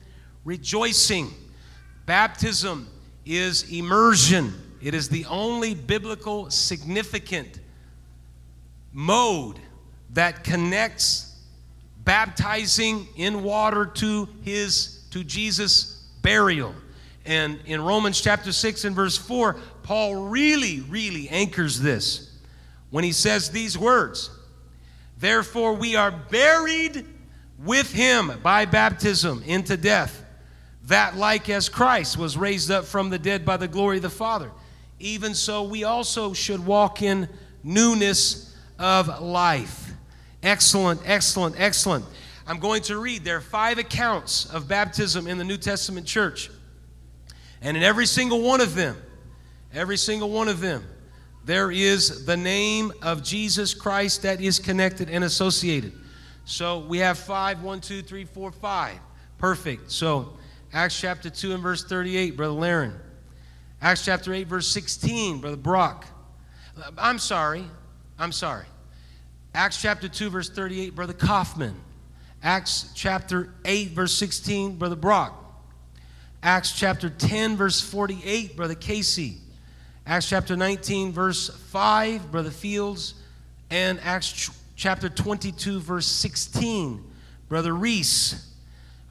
[0.44, 1.35] rejoicing.
[2.07, 2.88] Baptism
[3.26, 7.59] is immersion, it is the only biblical significant
[8.92, 9.59] mode
[10.11, 11.37] that connects
[12.04, 16.72] baptizing in water to his to Jesus burial.
[17.26, 22.38] And in Romans chapter 6 and verse 4, Paul really, really anchors this
[22.90, 24.31] when he says these words
[25.18, 27.04] Therefore, we are buried
[27.59, 30.24] with him by baptism into death,
[30.85, 34.11] that like as Christ was raised up from the dead by the glory of the
[34.11, 34.50] Father,
[35.00, 37.28] even so we also should walk in
[37.64, 39.92] newness of life.
[40.42, 42.04] Excellent, excellent, excellent.
[42.46, 43.24] I'm going to read.
[43.24, 46.48] There are five accounts of baptism in the New Testament church.
[47.61, 48.96] And in every single one of them,
[49.74, 50.85] every single one of them,
[51.48, 55.94] there is the name of Jesus Christ that is connected and associated.
[56.44, 58.98] So we have five, one, two, three, four, five.
[59.38, 59.90] Perfect.
[59.90, 60.34] So
[60.74, 62.92] Acts chapter 2 and verse 38, Brother Laren.
[63.80, 66.04] Acts chapter 8, verse 16, Brother Brock.
[66.98, 67.64] I'm sorry.
[68.18, 68.66] I'm sorry.
[69.54, 71.76] Acts chapter 2, verse 38, Brother Kaufman.
[72.42, 75.62] Acts chapter 8, verse 16, Brother Brock.
[76.42, 79.38] Acts chapter 10, verse 48, Brother Casey.
[80.08, 83.12] Acts chapter 19, verse 5, Brother Fields.
[83.68, 87.04] And Acts ch- chapter 22, verse 16,
[87.50, 88.50] Brother Reese.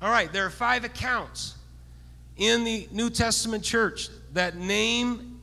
[0.02, 1.54] All right, there are five accounts
[2.38, 5.40] in the New Testament church that name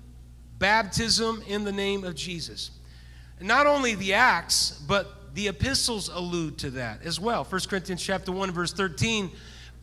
[0.59, 2.73] baptism in the name of Jesus.
[3.41, 7.45] Not only the Acts, but the epistles allude to that as well.
[7.45, 9.31] 1 Corinthians chapter 1 verse 13,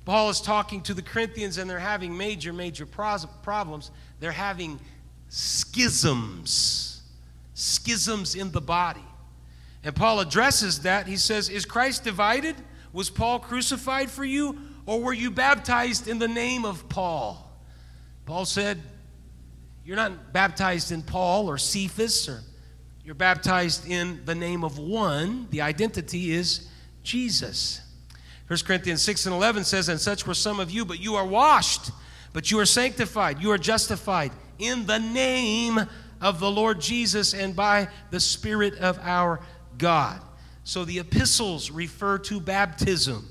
[0.03, 3.91] Paul is talking to the Corinthians and they're having major major problems.
[4.19, 4.77] They're having
[5.32, 7.02] schisms.
[7.54, 9.04] Schisms in the body.
[9.84, 11.08] And Paul addresses that.
[11.08, 12.56] He says, "Is Christ divided?
[12.94, 17.50] Was Paul crucified for you or were you baptized in the name of Paul?"
[18.26, 18.82] Paul said,
[19.84, 22.44] You're not baptized in Paul or Cephas or
[23.04, 25.48] you're baptized in the name of one.
[25.50, 26.67] The identity is
[27.04, 27.82] Jesus.
[28.48, 31.26] 1 Corinthians 6 and 11 says, And such were some of you, but you are
[31.26, 31.89] washed,
[32.32, 35.80] but you are sanctified, you are justified in the name
[36.21, 39.39] of the Lord Jesus and by the Spirit of our
[39.78, 40.21] God.
[40.63, 43.28] So the epistles refer to baptism.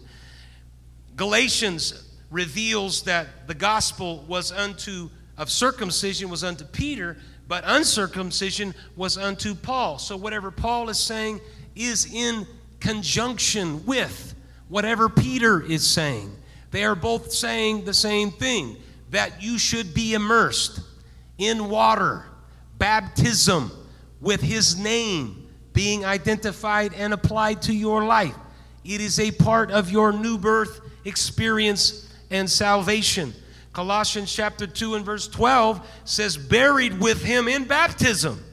[1.17, 7.17] Galatians reveals that the gospel was unto of circumcision was unto Peter,
[7.49, 9.99] but uncircumcision was unto Paul.
[9.99, 11.41] So whatever Paul is saying
[11.75, 12.47] is in
[12.79, 14.35] conjunction with
[14.69, 16.31] whatever Peter is saying.
[16.73, 18.77] They are both saying the same thing
[19.11, 20.81] that you should be immersed
[21.41, 22.27] in water,
[22.79, 23.73] baptism
[24.21, 28.37] with his name being identified and applied to your life.
[28.85, 33.33] It is a part of your new birth experience and salvation.
[33.73, 38.45] Colossians chapter 2 and verse 12 says, Buried with him in baptism,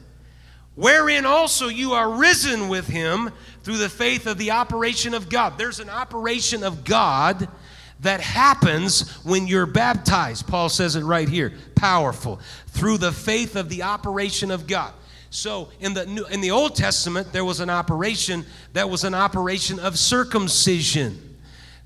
[0.74, 3.30] wherein also you are risen with him
[3.64, 5.58] through the faith of the operation of God.
[5.58, 7.48] There's an operation of God
[8.00, 10.46] that happens when you're baptized.
[10.46, 12.40] Paul says it right here powerful.
[12.68, 14.92] Through the faith of the operation of God.
[15.30, 19.14] So in the New, in the Old Testament, there was an operation that was an
[19.14, 21.36] operation of circumcision.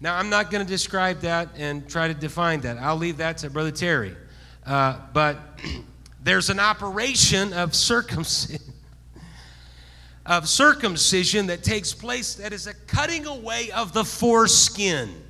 [0.01, 2.77] Now, I'm not going to describe that and try to define that.
[2.79, 4.17] I'll leave that to Brother Terry.
[4.67, 5.39] Uh, but
[6.23, 8.61] there's an operation of circumcision.
[10.25, 15.22] Of circumcision that takes place that is a cutting away of the foreskin.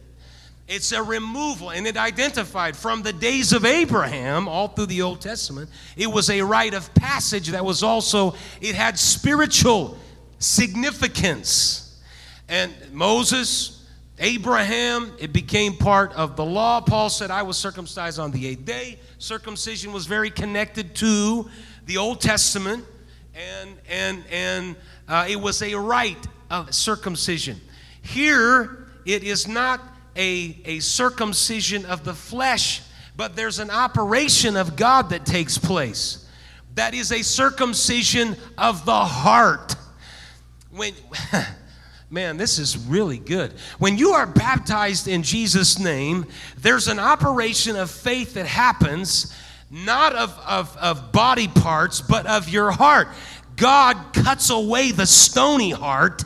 [0.68, 5.20] It's a removal, and it identified from the days of Abraham, all through the Old
[5.20, 5.68] Testament.
[5.96, 9.98] It was a rite of passage that was also, it had spiritual
[10.38, 12.00] significance.
[12.48, 13.86] And Moses,
[14.18, 16.80] Abraham, it became part of the law.
[16.80, 18.98] Paul said, I was circumcised on the eighth day.
[19.18, 21.50] Circumcision was very connected to
[21.86, 22.84] the Old Testament,
[23.34, 24.76] and, and, and
[25.08, 27.60] uh, it was a rite of circumcision.
[28.00, 29.80] Here, it is not
[30.16, 32.82] a, a circumcision of the flesh,
[33.16, 36.28] but there's an operation of God that takes place.
[36.74, 39.76] That is a circumcision of the heart.
[40.70, 40.94] When.
[42.12, 43.54] Man, this is really good.
[43.78, 46.26] When you are baptized in Jesus' name,
[46.58, 49.34] there's an operation of faith that happens,
[49.70, 53.08] not of, of, of body parts, but of your heart.
[53.56, 56.22] God cuts away the stony heart,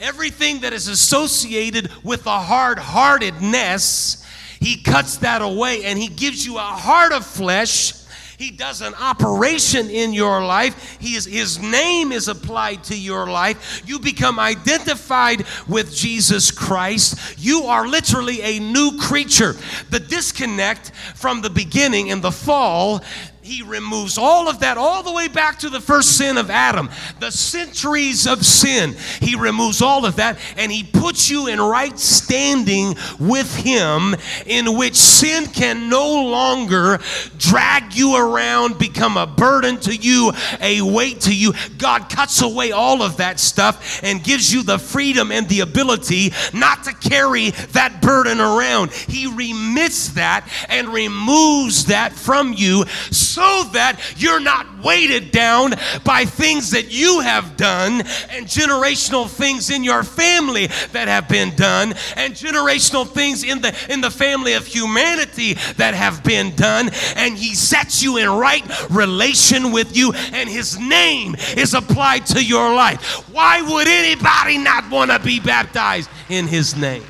[0.00, 4.24] everything that is associated with a hard heartedness.
[4.60, 8.06] He cuts that away and He gives you a heart of flesh
[8.38, 10.98] he does an operation in your life.
[11.00, 13.82] He is, his name is applied to your life.
[13.86, 17.38] You become identified with Jesus Christ.
[17.38, 19.56] You are literally a new creature.
[19.90, 23.02] The disconnect from the beginning in the fall
[23.46, 26.90] he removes all of that, all the way back to the first sin of Adam,
[27.20, 28.96] the centuries of sin.
[29.20, 34.76] He removes all of that and he puts you in right standing with him, in
[34.76, 36.98] which sin can no longer
[37.38, 41.52] drag you around, become a burden to you, a weight to you.
[41.78, 46.32] God cuts away all of that stuff and gives you the freedom and the ability
[46.52, 48.90] not to carry that burden around.
[48.90, 56.24] He remits that and removes that from you so that you're not weighted down by
[56.24, 61.94] things that you have done and generational things in your family that have been done
[62.16, 66.90] and generational things in the in the family of humanity that have been done.
[67.16, 72.44] And he sets you in right relation with you and his name is applied to
[72.44, 73.02] your life.
[73.32, 77.04] Why would anybody not want to be baptized in his name?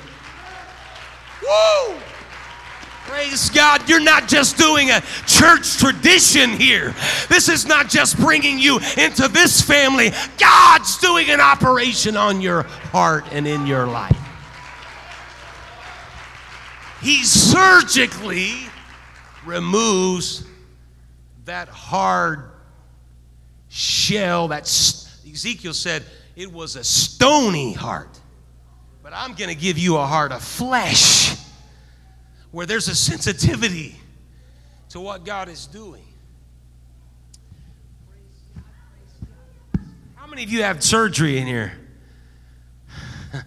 [1.43, 2.06] Woo!
[3.07, 6.93] Praise God, you're not just doing a church tradition here.
[7.29, 10.11] This is not just bringing you into this family.
[10.39, 14.17] God's doing an operation on your heart and in your life.
[17.01, 18.55] He surgically
[19.45, 20.45] removes
[21.45, 22.51] that hard
[23.69, 26.03] shell that Ezekiel said
[26.35, 28.19] it was a stony heart.
[29.05, 31.46] But I'm going to give you a heart of flesh
[32.51, 33.97] where there's a sensitivity
[34.91, 36.03] to what God is doing.
[40.15, 41.73] How many of you have surgery in here?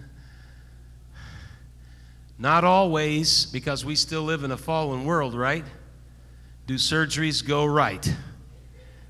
[2.37, 5.65] Not always, because we still live in a fallen world, right?
[6.67, 8.15] Do surgeries go right?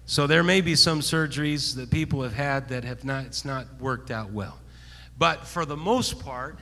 [0.06, 3.68] So there may be some surgeries that people have had that have not it's not
[3.80, 4.58] worked out well.
[5.20, 6.58] But for the most part,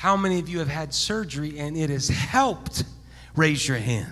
[0.00, 2.84] how many of you have had surgery and it has helped?
[3.36, 4.10] Raise your hand.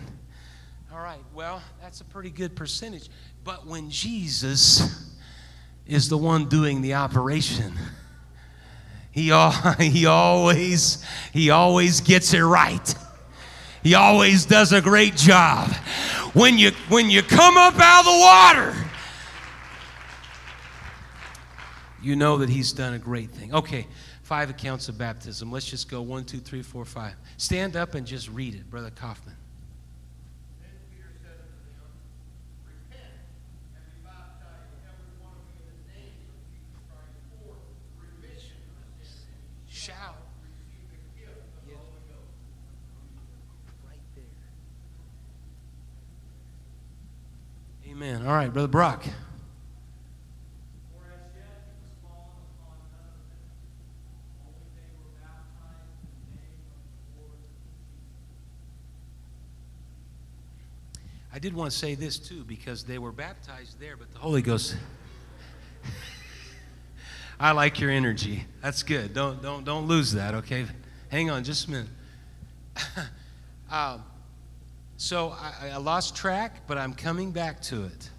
[0.92, 3.08] All right, well, that's a pretty good percentage.
[3.42, 5.16] But when Jesus
[5.86, 7.72] is the one doing the operation,
[9.12, 9.32] he,
[9.78, 12.94] he always he always gets it right.
[13.82, 15.70] He always does a great job.
[16.34, 18.90] When you when you come up out of the water,
[22.02, 23.54] you know that he's done a great thing.
[23.54, 23.86] Okay,
[24.28, 25.50] five accounts of baptism.
[25.50, 27.14] Let's just go one, two, three, four, five.
[27.38, 29.34] Stand up and just read it, Brother Kaufman.
[47.90, 48.26] Amen.
[48.26, 49.06] All right, Brother Brock.
[61.32, 64.42] I did want to say this too because they were baptized there, but the Holy
[64.42, 64.76] Ghost.
[67.40, 68.44] I like your energy.
[68.62, 69.14] That's good.
[69.14, 70.34] Don't don't don't lose that.
[70.34, 70.66] Okay,
[71.10, 71.88] hang on just a minute.
[73.70, 74.02] um,
[74.96, 78.10] so I, I lost track, but I'm coming back to it.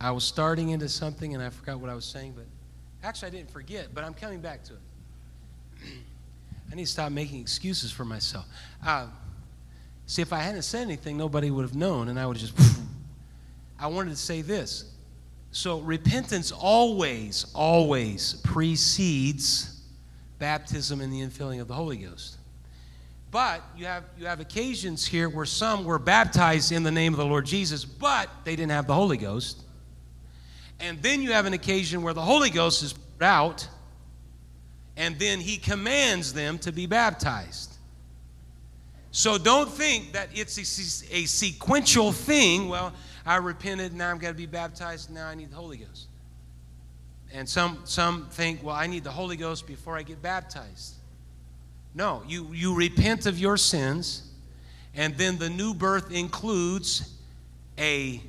[0.00, 2.46] I was starting into something and I forgot what I was saying, but
[3.06, 4.80] actually I didn't forget, but I'm coming back to it.
[6.72, 8.46] I need to stop making excuses for myself.
[8.84, 9.06] Uh,
[10.06, 12.80] See, if I hadn't said anything, nobody would have known, and I would have just.
[13.78, 14.92] I wanted to say this.
[15.50, 19.80] So, repentance always, always precedes
[20.38, 22.38] baptism and the infilling of the Holy Ghost.
[23.30, 27.18] But you have, you have occasions here where some were baptized in the name of
[27.18, 29.62] the Lord Jesus, but they didn't have the Holy Ghost.
[30.80, 33.66] And then you have an occasion where the Holy Ghost is put out,
[34.96, 37.71] and then he commands them to be baptized.
[39.12, 42.70] So don't think that it's a, a sequential thing.
[42.70, 42.94] Well,
[43.26, 46.06] I repented, now I'm going to be baptized, now I need the Holy Ghost.
[47.30, 50.94] And some, some think, well, I need the Holy Ghost before I get baptized.
[51.94, 54.30] No, you, you repent of your sins,
[54.94, 57.14] and then the new birth includes
[57.78, 58.22] a,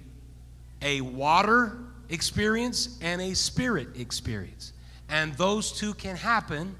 [0.81, 1.77] a water
[2.09, 4.73] experience and a spirit experience.
[5.07, 6.75] And those two can happen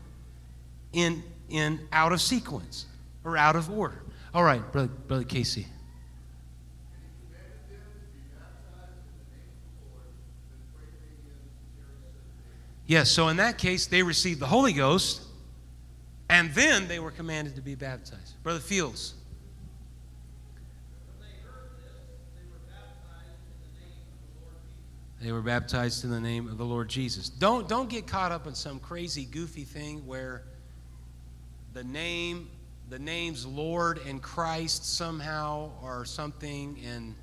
[0.92, 2.88] in, in out of sequence
[3.24, 4.02] or out of order.
[4.34, 5.68] All right, Brother, Brother Casey.
[12.86, 15.22] Yes, so in that case, they received the Holy Ghost,
[16.30, 18.42] and then they were commanded to be baptized.
[18.44, 19.16] Brother Fields.
[25.22, 27.30] They were baptized in the name of the Lord Jesus.
[27.30, 30.44] Don't, don't get caught up in some crazy, goofy thing where
[31.72, 32.50] the name
[32.90, 37.16] the names Lord and Christ somehow are something, and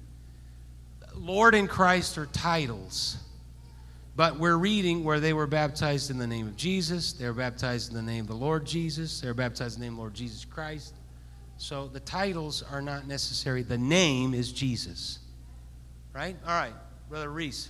[1.14, 3.16] Lord and Christ are titles.
[4.16, 7.90] But we're reading where they were baptized in the name of Jesus, they were baptized
[7.90, 10.14] in the name of the Lord Jesus, they were baptized in the name of Lord
[10.14, 10.94] Jesus Christ.
[11.56, 13.62] So the titles are not necessary.
[13.62, 15.18] The name is Jesus.
[16.14, 16.34] Right?
[16.46, 16.74] All right,
[17.08, 17.68] Brother Reese.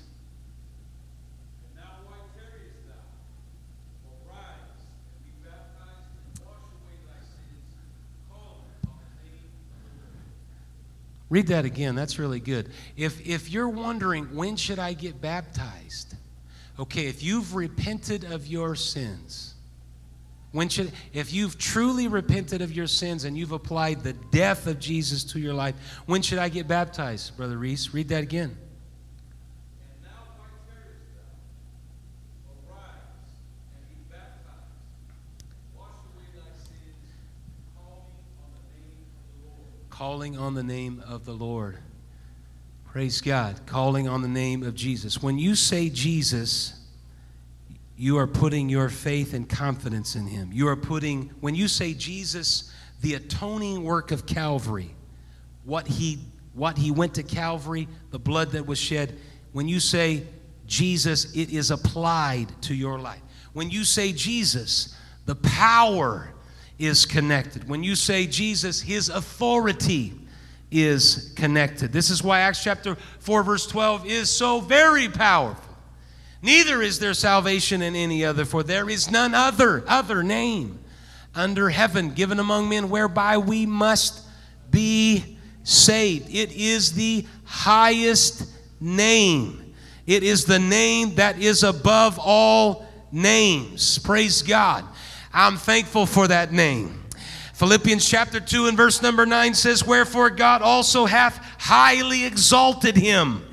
[11.30, 11.94] Read that again.
[11.94, 12.70] That's really good.
[12.96, 16.16] If, if you're wondering, when should I get baptized?
[16.78, 19.54] Okay, if you've repented of your sins,
[20.52, 24.80] when should, if you've truly repented of your sins and you've applied the death of
[24.80, 25.76] Jesus to your life,
[26.06, 27.94] when should I get baptized, Brother Reese?
[27.94, 28.56] Read that again.
[40.00, 41.76] Calling on the name of the Lord.
[42.86, 43.60] Praise God.
[43.66, 45.22] Calling on the name of Jesus.
[45.22, 46.72] When you say Jesus,
[47.98, 50.52] you are putting your faith and confidence in Him.
[50.54, 52.72] You are putting, when you say Jesus,
[53.02, 54.94] the atoning work of Calvary,
[55.64, 56.20] what He,
[56.54, 59.18] what he went to Calvary, the blood that was shed,
[59.52, 60.22] when you say
[60.66, 63.20] Jesus, it is applied to your life.
[63.52, 64.96] When you say Jesus,
[65.26, 66.32] the power
[66.80, 67.68] is connected.
[67.68, 70.14] When you say Jesus, his authority
[70.70, 71.92] is connected.
[71.92, 75.76] This is why Acts chapter 4, verse 12 is so very powerful.
[76.42, 80.78] Neither is there salvation in any other, for there is none other, other name
[81.34, 84.22] under heaven given among men whereby we must
[84.70, 86.28] be saved.
[86.34, 88.48] It is the highest
[88.80, 89.74] name.
[90.06, 93.98] It is the name that is above all names.
[93.98, 94.84] Praise God.
[95.32, 97.04] I'm thankful for that name.
[97.54, 103.44] Philippians chapter 2 and verse number 9 says, Wherefore God also hath highly exalted him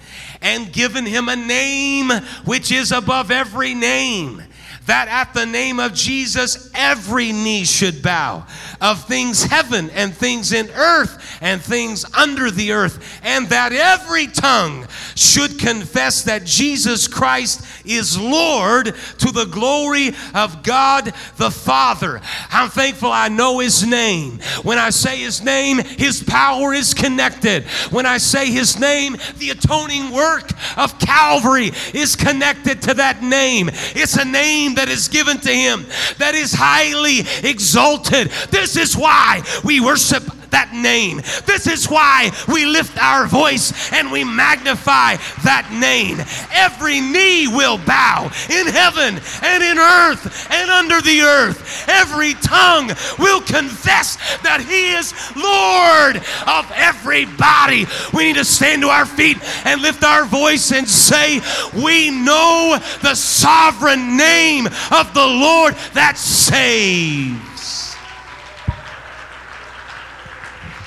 [0.42, 2.10] and given him a name
[2.46, 4.42] which is above every name
[4.88, 8.46] that at the name of Jesus every knee should bow
[8.82, 14.28] of things heaven and things in earth and things under the earth, and that every
[14.28, 22.22] tongue should confess that Jesus Christ is Lord to the glory of God the Father.
[22.50, 24.40] I'm thankful I know His name.
[24.64, 27.66] When I say His name, His power is connected.
[27.92, 33.70] When I say His name, the atoning work of Calvary is connected to that name.
[33.96, 35.86] It's a name that is given to him
[36.18, 38.30] that is highly exalted.
[38.50, 41.18] This is why we worship that name.
[41.46, 46.20] This is why we lift our voice and we magnify that name.
[46.52, 51.88] Every knee will bow in heaven and in earth and under the earth.
[51.88, 56.18] Every tongue will confess that He is Lord
[56.48, 57.86] of everybody.
[58.14, 61.42] We need to stand to our feet and lift our voice and say,
[61.74, 67.47] We know the sovereign name of the Lord that saves.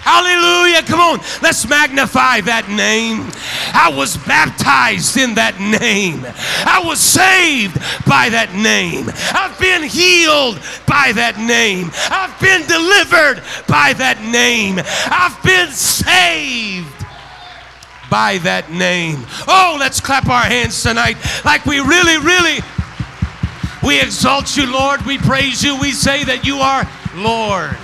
[0.02, 0.82] Hallelujah.
[0.82, 3.28] Come on, let's magnify that name.
[3.74, 6.24] I was baptized in that name.
[6.64, 7.76] I was saved
[8.08, 9.10] by that name.
[9.32, 11.90] I've been healed by that name.
[12.10, 14.80] I've been delivered by that name.
[14.80, 16.88] I've been saved
[18.10, 19.24] by that name.
[19.46, 22.64] Oh, let's clap our hands tonight like we really, really.
[23.82, 25.02] We exalt you, Lord.
[25.02, 25.78] We praise you.
[25.78, 27.76] We say that you are Lord.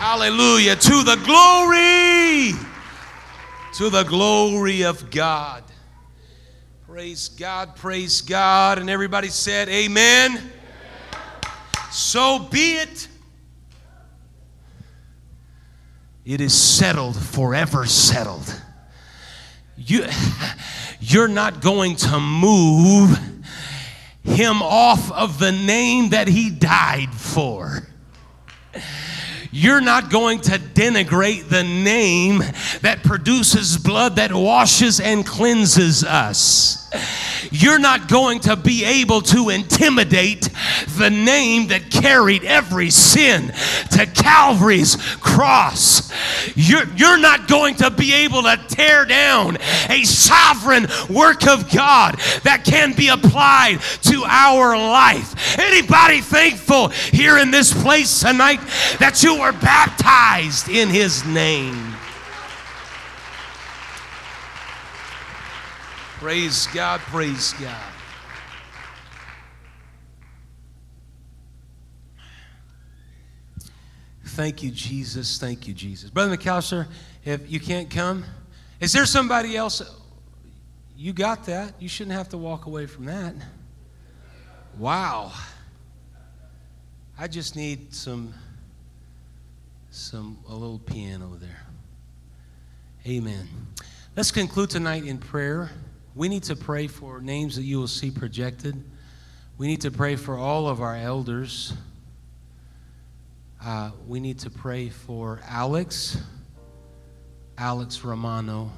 [0.00, 0.76] Hallelujah.
[0.76, 2.54] To the glory,
[3.74, 5.62] to the glory of God.
[6.88, 8.78] Praise God, praise God.
[8.78, 10.30] And everybody said, Amen.
[10.30, 10.52] Amen.
[11.90, 13.08] So be it.
[16.24, 18.58] It is settled, forever settled.
[19.76, 20.06] You,
[20.98, 23.18] you're not going to move
[24.24, 27.86] him off of the name that he died for.
[29.52, 32.38] You're not going to denigrate the name
[32.82, 36.80] that produces blood that washes and cleanses us.
[37.52, 40.48] You're not going to be able to intimidate
[40.98, 43.52] the name that carried every sin
[43.92, 46.12] to Calvary's cross.
[46.56, 49.56] You're, you're not going to be able to tear down
[49.88, 55.58] a sovereign work of God that can be applied to our life.
[55.58, 58.60] Anybody thankful here in this place tonight
[58.98, 61.94] that you were baptized in His name?
[66.18, 67.74] Praise God, praise God.
[74.26, 75.38] Thank you, Jesus.
[75.38, 76.10] Thank you, Jesus.
[76.10, 76.86] Brother McAllister,
[77.24, 78.24] if you can't come,
[78.78, 79.82] is there somebody else?
[80.96, 81.74] You got that.
[81.80, 83.34] You shouldn't have to walk away from that.
[84.78, 85.32] Wow.
[87.18, 88.34] I just need some
[89.90, 91.66] some a little piano there.
[93.06, 93.48] Amen.
[94.16, 95.70] Let's conclude tonight in prayer.
[96.14, 98.82] We need to pray for names that you will see projected.
[99.58, 101.72] We need to pray for all of our elders.
[103.62, 106.18] Uh, we need to pray for Alex,
[107.58, 108.70] Alex Romano,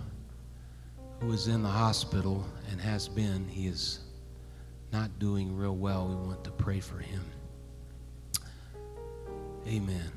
[1.21, 3.47] who is in the hospital and has been.
[3.49, 4.01] He is
[4.93, 6.09] not doing real well.
[6.09, 7.23] We want to pray for him.
[9.67, 10.11] Amen.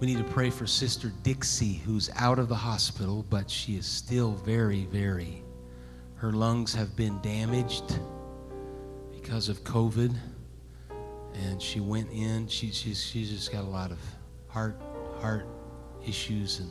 [0.00, 3.84] We need to pray for Sister Dixie, who's out of the hospital, but she is
[3.84, 5.42] still very, very.
[6.14, 7.98] Her lungs have been damaged
[9.10, 10.14] because of COVID,
[11.34, 12.46] and she went in.
[12.46, 13.98] She, she's, she's just got a lot of
[14.46, 14.80] heart
[15.20, 15.46] heart
[16.06, 16.70] issues, and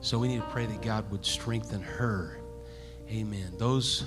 [0.00, 2.38] so we need to pray that God would strengthen her.
[3.10, 3.52] Amen.
[3.58, 4.04] Those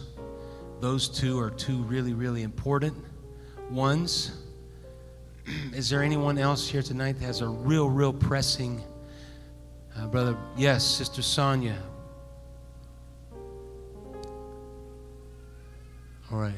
[0.79, 2.95] those two are two really, really important
[3.69, 4.31] ones.
[5.73, 8.83] Is there anyone else here tonight that has a real, real pressing,
[9.97, 10.37] uh, brother?
[10.57, 11.77] Yes, Sister Sonia.
[16.31, 16.53] All right.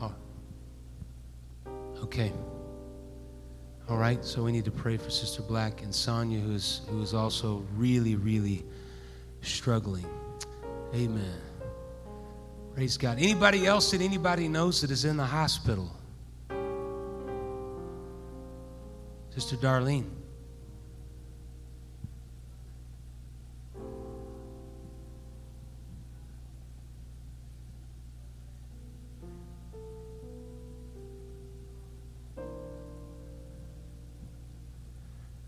[0.00, 0.14] Oh.
[2.02, 2.32] Okay.
[3.88, 4.24] All right.
[4.24, 7.64] So we need to pray for Sister Black and Sonia, who is who is also
[7.76, 8.64] really, really
[9.42, 10.06] struggling.
[10.94, 11.40] Amen.
[12.74, 13.18] Praise God.
[13.18, 15.90] Anybody else that anybody knows that is in the hospital?
[19.34, 20.04] Sister Darlene.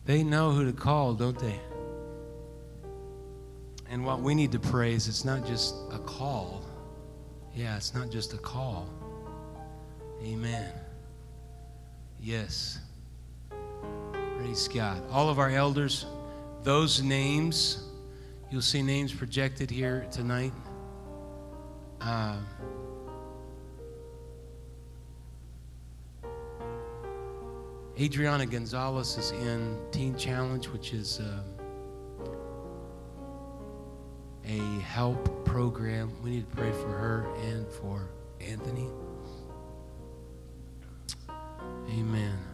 [0.05, 1.61] They know who to call, don't they?
[3.89, 6.65] And what we need to pray is it's not just a call.
[7.55, 8.89] Yeah, it's not just a call.
[10.25, 10.73] Amen.
[12.21, 12.81] Yes.
[14.37, 15.03] Praise God.
[15.11, 16.07] All of our elders,
[16.63, 17.85] those names,
[18.51, 20.53] you'll see names projected here tonight.
[22.01, 22.37] Uh,
[27.99, 31.43] Adriana Gonzalez is in Teen Challenge, which is uh,
[34.47, 36.13] a help program.
[36.23, 38.11] We need to pray for her and for
[38.41, 38.89] Anthony.
[41.91, 42.46] Amen.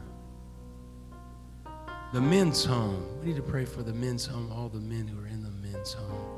[2.12, 3.06] The men's home.
[3.20, 5.48] We need to pray for the men's home, all the men who are in the
[5.66, 6.28] men's home.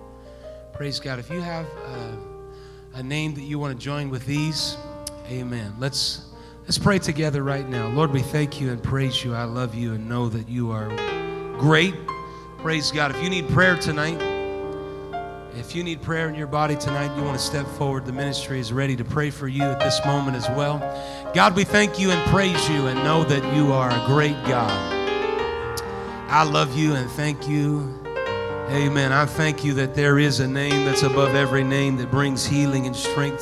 [0.73, 1.19] Praise God.
[1.19, 2.19] If you have a,
[2.95, 4.77] a name that you want to join with these,
[5.29, 5.75] amen.
[5.81, 6.27] Let's
[6.63, 7.89] let's pray together right now.
[7.89, 9.35] Lord, we thank you and praise you.
[9.35, 10.91] I love you and know that you are
[11.59, 11.95] great.
[12.59, 13.11] Praise God.
[13.11, 14.21] If you need prayer tonight,
[15.57, 18.61] if you need prayer in your body tonight, you want to step forward, the ministry
[18.61, 20.79] is ready to pray for you at this moment as well.
[21.35, 24.94] God, we thank you and praise you and know that you are a great God.
[26.35, 27.89] I love you and thank you.
[28.69, 29.13] Amen.
[29.13, 32.89] I thank you that there is a name that's above every name that brings healing
[32.89, 33.41] and strength